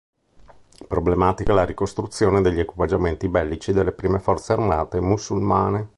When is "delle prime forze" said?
3.71-4.53